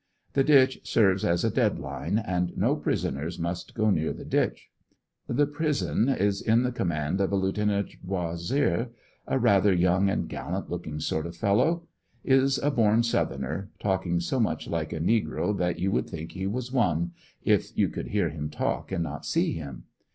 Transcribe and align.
The 0.33 0.43
ditch 0.43 0.79
serves 0.81 1.23
as 1.23 1.43
a 1.43 1.51
dead 1.51 1.77
line, 1.77 2.17
and 2.17 2.57
no 2.57 2.75
prisoners 2.75 3.37
must 3.37 3.75
go 3.75 3.91
near 3.91 4.11
the 4.13 4.25
ditch. 4.25 4.71
The 5.27 5.45
prison 5.45 6.09
is 6.09 6.41
in 6.41 6.71
command 6.71 7.21
of 7.21 7.31
a 7.31 7.35
Lieut. 7.35 7.59
Bossieux, 8.03 8.89
a 9.27 9.37
rather 9.37 9.71
young 9.71 10.09
and 10.09 10.27
gallant 10.27 10.71
lookin<^ 10.71 10.99
sort 11.03 11.27
of 11.27 11.35
fellow. 11.37 11.87
Is 12.23 12.57
a 12.57 12.71
born 12.71 13.03
Southerner, 13.03 13.69
talking 13.77 14.19
so 14.19 14.39
much 14.39 14.67
like 14.67 14.91
a 14.91 14.99
negro 14.99 15.55
that 15.59 15.77
you 15.77 15.91
would 15.91 16.07
thmk 16.07 16.31
he 16.31 16.47
was 16.47 16.71
one, 16.71 17.11
if 17.43 17.77
you 17.77 17.87
could 17.87 18.07
hear 18.07 18.29
him 18.29 18.49
talk 18.49 18.91
and 18.91 19.03
not 19.03 19.23
see 19.23 19.53
him. 19.53 19.83